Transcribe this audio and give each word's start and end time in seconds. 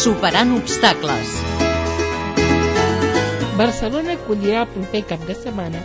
Superant 0.00 0.54
obstacles. 0.56 1.32
Barcelona 3.58 4.14
acollirà 4.14 4.62
el 4.62 4.70
proper 4.72 5.02
cap 5.10 5.26
de 5.28 5.36
setmana 5.36 5.82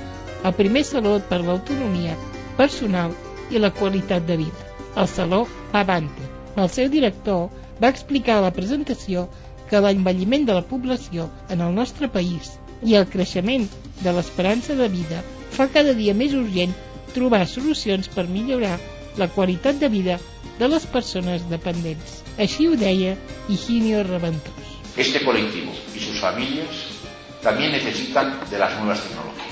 el 0.48 0.54
primer 0.56 0.84
Saló 0.88 1.18
per 1.32 1.42
l'Autonomia 1.42 2.14
Personal 2.56 3.12
i 3.52 3.60
la 3.60 3.74
Qualitat 3.76 4.24
de 4.30 4.38
Vida, 4.40 4.70
el 4.96 5.10
Saló 5.12 5.42
Avante. 5.82 6.30
El 6.56 6.72
seu 6.78 6.88
director 6.94 7.50
va 7.84 7.92
explicar 7.92 8.38
a 8.38 8.46
la 8.48 8.54
presentació 8.56 9.26
que 9.68 9.84
l'envelliment 9.84 10.48
de 10.48 10.56
la 10.62 10.64
població 10.72 11.28
en 11.52 11.68
el 11.68 11.76
nostre 11.76 12.08
país 12.08 12.54
i 12.88 12.96
el 12.96 13.12
creixement 13.12 13.68
de 14.00 14.16
l'esperança 14.16 14.80
de 14.80 14.88
vida 14.96 15.26
fa 15.58 15.68
cada 15.76 15.98
dia 16.00 16.16
més 16.16 16.40
urgent 16.40 16.72
trobar 17.12 17.44
solucions 17.52 18.08
per 18.16 18.30
millorar 18.32 18.78
la 19.18 19.28
qualitat 19.28 19.80
de 19.80 19.90
vida 19.90 20.20
de 20.60 20.68
les 20.72 20.86
persones 20.88 21.44
dependents. 21.52 22.22
Així 22.40 22.68
ho 22.68 22.76
deia 22.80 23.16
Higinio 23.50 24.04
Reventós. 24.08 24.76
Este 24.98 25.24
colectivo 25.26 25.74
y 25.94 26.00
sus 26.00 26.20
familias 26.20 26.96
también 27.42 27.72
necesitan 27.72 28.40
de 28.50 28.58
las 28.58 28.78
nuevas 28.80 29.02
tecnologías, 29.04 29.45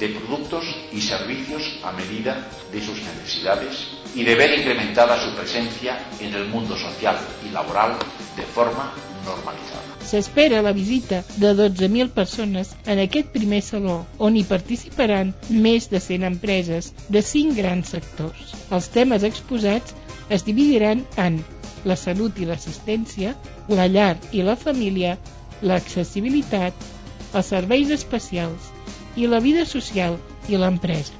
de 0.00 0.08
productos 0.10 0.64
y 0.92 1.00
servicios 1.00 1.62
a 1.82 1.92
medida 1.92 2.46
de 2.72 2.80
sus 2.80 2.98
necesidades 3.02 3.88
y 4.14 4.24
de 4.24 4.34
ver 4.34 4.58
incrementada 4.58 5.18
su 5.22 5.34
presencia 5.34 5.98
en 6.20 6.34
el 6.34 6.46
mundo 6.48 6.76
social 6.76 7.16
y 7.46 7.50
laboral 7.50 7.96
de 8.36 8.42
forma 8.42 8.92
normalitzada. 9.24 9.82
S'espera 10.06 10.62
la 10.62 10.72
visita 10.72 11.24
de 11.36 11.52
12.000 11.54 12.10
persones 12.10 12.76
en 12.86 13.00
aquest 13.02 13.32
primer 13.34 13.62
saló, 13.62 14.06
on 14.18 14.36
hi 14.36 14.44
participaran 14.46 15.32
més 15.50 15.88
de 15.90 15.98
100 16.00 16.28
empreses 16.28 16.92
de 17.08 17.22
5 17.22 17.56
grans 17.58 17.90
sectors. 17.96 18.54
Els 18.70 18.90
temes 18.94 19.26
exposats 19.26 19.96
es 20.30 20.46
dividiran 20.46 21.02
en 21.16 21.40
la 21.84 21.96
salut 21.98 22.38
i 22.38 22.46
l'assistència, 22.46 23.34
la 23.68 23.88
llar 23.90 24.14
i 24.30 24.46
la 24.46 24.54
família, 24.54 25.16
l'accessibilitat, 25.62 26.86
els 27.34 27.50
serveis 27.50 27.90
especials 27.90 28.70
i 29.16 29.26
la 29.26 29.40
vida 29.40 29.64
social 29.66 30.18
i 30.48 30.58
l'empresa. 30.60 31.14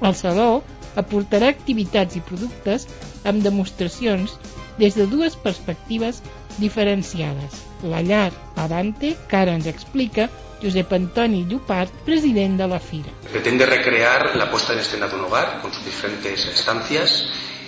El 0.00 0.14
saló 0.14 0.62
aportarà 1.00 1.48
activitats 1.52 2.18
i 2.18 2.24
productes 2.24 2.86
amb 3.26 3.42
demostracions 3.42 4.36
des 4.78 4.94
de 4.94 5.06
dues 5.10 5.36
perspectives 5.36 6.22
diferenciades. 6.58 7.62
La 7.82 8.02
llar 8.02 8.30
Avante, 8.56 9.14
que 9.30 9.40
ara 9.40 9.54
ens 9.58 9.66
explica 9.70 10.28
Josep 10.62 10.92
Antoni 10.92 11.44
Llupart, 11.46 11.92
president 12.06 12.56
de 12.58 12.66
la 12.66 12.80
Fira. 12.82 13.12
Pretende 13.30 13.66
recrear 13.66 14.34
la 14.36 14.50
puesta 14.50 14.72
en 14.72 14.80
escena 14.80 15.06
de 15.06 15.14
un 15.16 15.26
hogar 15.26 15.60
con 15.62 15.72
sus 15.72 15.84
diferentes 15.84 16.46
estancias 16.46 17.24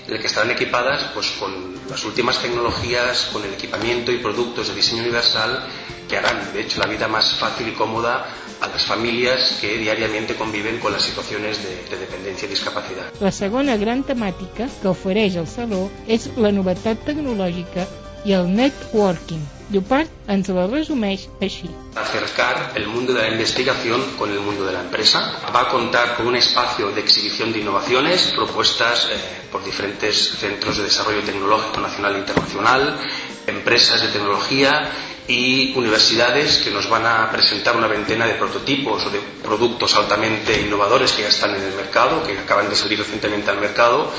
en 0.06 0.14
el 0.14 0.20
que 0.20 0.26
estarán 0.26 0.50
equipadas 0.50 1.10
pues, 1.14 1.30
con 1.38 1.74
las 1.88 2.04
últimas 2.04 2.40
tecnologías, 2.40 3.30
con 3.32 3.44
el 3.44 3.54
equipamiento 3.54 4.12
y 4.12 4.18
productos 4.18 4.68
de 4.68 4.74
diseño 4.74 5.02
universal 5.02 5.66
que 6.08 6.16
harán, 6.16 6.52
de 6.52 6.62
hecho, 6.62 6.80
la 6.80 6.86
vida 6.86 7.06
más 7.06 7.34
fácil 7.34 7.68
y 7.68 7.72
cómoda 7.72 8.26
a 8.60 8.66
las 8.66 8.84
familias 8.84 9.58
que 9.60 9.78
diariamente 9.78 10.34
conviven 10.34 10.78
con 10.78 10.92
las 10.92 11.02
situaciones 11.02 11.62
de, 11.62 11.84
de 11.88 11.96
dependencia 11.98 12.46
y 12.46 12.50
discapacidad. 12.50 13.12
La 13.20 13.30
segona 13.30 13.76
gran 13.76 14.02
temàtica 14.02 14.66
que 14.82 14.90
ofereix 14.90 15.38
el 15.38 15.46
Saló 15.46 15.86
és 16.08 16.28
la 16.36 16.50
novetat 16.52 17.06
tecnològica 17.06 17.86
i 18.26 18.34
el 18.36 18.50
networking. 18.50 19.59
Llopart 19.70 20.10
ens 20.34 20.48
resumeix 20.50 21.28
així. 21.46 21.68
Acercar 21.94 22.72
el 22.74 22.88
mundo 22.88 23.12
de 23.14 23.20
la 23.22 23.28
investigación 23.28 24.02
con 24.18 24.30
el 24.32 24.40
mundo 24.40 24.64
de 24.66 24.72
la 24.72 24.80
empresa. 24.80 25.20
Va 25.54 25.60
a 25.62 25.68
contar 25.68 26.16
con 26.16 26.26
un 26.26 26.34
espacio 26.36 26.90
de 26.90 27.00
exhibición 27.00 27.52
de 27.52 27.60
innovaciones 27.60 28.32
propuestas 28.34 29.06
eh, 29.12 29.16
por 29.52 29.64
diferentes 29.64 30.16
centros 30.40 30.76
de 30.76 30.84
desarrollo 30.84 31.22
tecnológico 31.22 31.80
nacional 31.80 32.16
e 32.16 32.18
internacional, 32.18 32.98
empresas 33.46 34.02
de 34.02 34.08
tecnología 34.08 34.90
y 35.28 35.72
universidades 35.78 36.56
que 36.58 36.70
nos 36.72 36.88
van 36.90 37.06
a 37.06 37.30
presentar 37.30 37.76
una 37.76 37.86
veintena 37.86 38.26
de 38.26 38.34
prototipos 38.34 39.06
o 39.06 39.10
de 39.10 39.20
productos 39.42 39.94
altamente 39.94 40.60
innovadores 40.60 41.12
que 41.12 41.22
ya 41.22 41.28
están 41.28 41.54
en 41.54 41.62
el 41.62 41.74
mercado, 41.74 42.24
que 42.24 42.36
acaban 42.36 42.68
de 42.68 42.74
salir 42.74 42.98
recientemente 42.98 43.48
al 43.50 43.60
mercado 43.60 44.10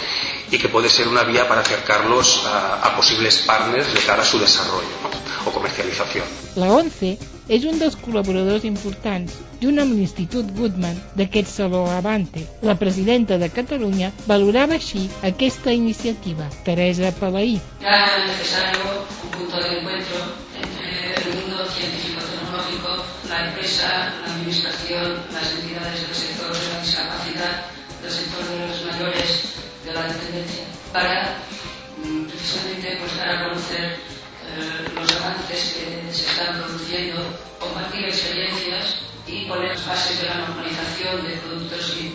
y 0.52 0.58
que 0.58 0.68
puede 0.68 0.90
ser 0.90 1.08
una 1.08 1.24
vía 1.24 1.48
para 1.48 1.62
acercarlos 1.62 2.46
a, 2.46 2.86
a 2.86 2.96
posibles 2.96 3.40
partners 3.48 3.94
de 3.94 4.00
cara 4.02 4.22
a 4.22 4.26
su 4.26 4.38
desarrollo 4.38 4.90
¿no? 5.02 5.50
o 5.50 5.52
comercialización. 5.52 6.26
La 6.56 6.68
ONCE 6.76 7.18
és 7.48 7.64
un 7.68 7.80
dels 7.80 7.96
col·laboradors 8.00 8.66
importants, 8.68 9.34
junt 9.62 9.80
amb 9.82 9.96
l'Institut 9.96 10.52
Goodman 10.58 11.00
d'aquest 11.16 11.50
Saló 11.52 11.86
Avante. 11.90 12.44
La 12.68 12.76
presidenta 12.80 13.38
de 13.42 13.50
Catalunya 13.50 14.12
valorava 14.28 14.76
així 14.78 15.08
aquesta 15.28 15.74
iniciativa, 15.76 16.48
Teresa 16.68 17.12
Palaí. 17.20 17.58
Era 17.80 18.04
necesario 18.28 18.84
un 19.24 19.32
punto 19.38 19.58
de 19.64 19.80
encuentro 19.80 20.20
entre 20.60 20.92
el 21.16 21.36
mundo 21.40 21.66
científico-tecnológico, 21.76 23.04
la 23.30 23.48
empresa, 23.48 24.14
la 24.26 24.34
administración, 24.36 25.24
las 25.32 25.52
entidades 25.56 26.08
del 26.08 26.16
sector 26.16 26.52
de 26.52 26.68
la 26.74 26.82
discapacidad, 26.84 27.56
del 28.02 28.12
sector 28.12 28.44
de 28.48 28.68
los 28.68 28.86
mayores, 28.86 29.61
de 29.86 29.94
la 29.94 30.04
dependencia, 30.04 30.64
para 30.94 31.38
mm, 31.98 32.26
precisamente 32.26 32.98
pues, 33.00 33.18
dar 33.18 33.30
a 33.30 33.50
conocer 33.50 33.84
eh, 33.94 34.92
los 34.96 35.16
avances 35.18 35.76
que 35.78 36.14
se 36.14 36.26
están 36.30 36.62
produciendo, 36.62 37.24
compartir 37.60 38.06
experiencias 38.06 38.98
y 39.28 39.46
poner 39.46 39.70
las 39.70 39.86
bases 39.86 40.22
de 40.22 40.28
la 40.28 40.36
normalización 40.48 41.28
de 41.28 41.38
productos 41.38 41.96
y, 42.00 42.11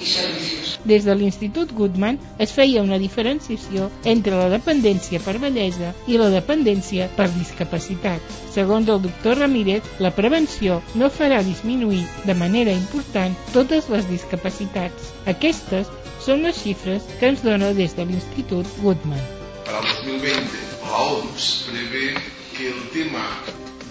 y 0.00 0.06
servicios. 0.06 0.80
Des 0.84 1.04
de 1.04 1.14
l'Institut 1.14 1.72
Goodman 1.72 2.18
es 2.38 2.52
feia 2.52 2.82
una 2.82 2.98
diferenciació 3.00 3.88
entre 4.04 4.36
la 4.36 4.50
dependència 4.52 5.20
per 5.24 5.38
bellesa 5.40 5.94
i 6.06 6.18
la 6.20 6.28
dependència 6.32 7.08
per 7.16 7.30
discapacitat. 7.32 8.20
Segons 8.52 8.90
el 8.92 9.00
doctor 9.06 9.40
Ramírez, 9.40 9.86
la 9.98 10.12
prevenció 10.14 10.80
no 10.94 11.10
farà 11.10 11.40
disminuir 11.46 12.04
de 12.28 12.36
manera 12.36 12.74
important 12.76 13.36
totes 13.56 13.88
les 13.94 14.08
discapacitats. 14.10 15.12
Aquestes 15.30 15.88
són 16.24 16.44
les 16.44 16.60
xifres 16.60 17.08
que 17.18 17.32
ens 17.32 17.42
dona 17.44 17.72
des 17.76 17.96
de 17.96 18.04
l'Institut 18.08 18.68
Goodman. 18.82 19.20
Para 19.64 19.80
el 19.80 19.88
2020, 20.04 20.64
la 20.84 21.02
OMS 21.08 21.50
prevé 21.70 22.14
que 22.56 22.68
el 22.68 22.88
tema 22.92 23.24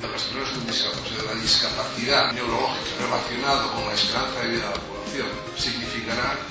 de 0.01 0.07
las 0.07 0.23
personas 0.23 0.49
con 0.53 0.67
discapacidad, 0.67 1.17
de 1.17 1.35
la 1.35 1.41
discapacidad 1.41 2.31
neurológica 2.33 3.05
relacionado 3.05 3.71
con 3.73 3.85
la 3.85 3.93
esperanza 3.93 4.39
de 4.41 4.49
vida 4.49 4.73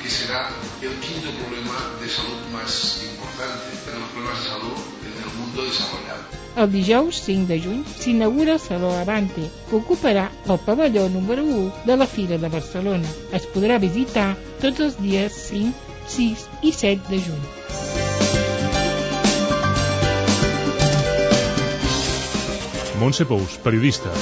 que 0.00 0.08
será 0.08 0.50
el 0.80 0.94
quinto 1.00 1.30
problema 1.40 1.76
de 2.00 2.08
salud 2.08 2.40
más 2.52 3.02
importante 3.04 3.68
de 3.90 3.98
los 3.98 4.08
problemas 4.10 4.42
de 4.42 4.48
salud 4.48 4.78
en 5.06 5.14
el 5.22 5.30
mundo 5.38 5.64
desarrollado. 5.64 6.22
El 6.56 6.70
dijous 6.70 7.22
5 7.24 7.46
de 7.48 7.58
juny 7.60 7.84
s'inaugura 7.98 8.52
el 8.54 8.60
Saló 8.60 8.92
Avante, 8.92 9.48
que 9.70 9.76
ocuparà 9.76 10.28
el 10.46 10.58
pavelló 10.66 11.08
número 11.08 11.44
1 11.44 11.86
de 11.86 11.96
la 11.96 12.06
Fira 12.06 12.36
de 12.36 12.48
Barcelona. 12.48 13.08
Es 13.32 13.48
podrà 13.54 13.80
visitar 13.80 14.36
tots 14.60 14.80
els 14.80 15.00
dies 15.00 15.32
5, 15.48 15.72
6 16.08 16.46
i 16.62 16.72
7 16.76 17.08
de 17.08 17.22
juny. 17.28 17.44
Montse 23.00 23.24
Pous, 23.24 23.56
periodista. 23.64 24.12